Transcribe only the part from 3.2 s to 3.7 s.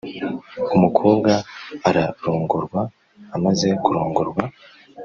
amaze